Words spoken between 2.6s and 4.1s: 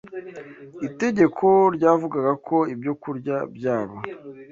ibyokurya byabo